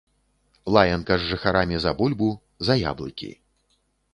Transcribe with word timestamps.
Лаянка 0.75 1.13
з 1.19 1.27
жыхарамі 1.33 1.77
за 1.83 1.91
бульбу, 1.99 2.31
за 2.71 2.79
яблыкі. 2.93 3.31